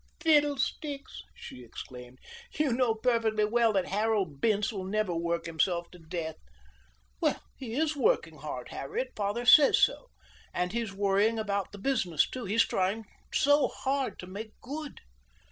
"Oh, 0.03 0.09
fiddlesticks!" 0.23 1.21
she 1.35 1.63
exclaimed. 1.63 2.17
"You 2.53 2.73
know 2.73 2.95
perfectly 2.95 3.45
well 3.45 3.71
that 3.73 3.85
Harold 3.89 4.41
Bince 4.41 4.73
will 4.73 4.83
never 4.85 5.15
work 5.15 5.45
himself 5.45 5.91
to 5.91 5.99
death." 5.99 6.37
"Well, 7.21 7.39
he 7.55 7.75
is 7.75 7.95
working 7.95 8.37
hard, 8.37 8.69
Harriet. 8.69 9.09
Father 9.15 9.45
says 9.45 9.77
so. 9.77 10.07
And 10.55 10.73
he's 10.73 10.91
worrying 10.91 11.37
about 11.37 11.71
the 11.71 11.77
business, 11.77 12.27
too. 12.27 12.45
He's 12.45 12.65
trying 12.65 13.05
so 13.31 13.67
hard 13.67 14.17
to 14.17 14.25
make 14.25 14.59
good." 14.59 15.01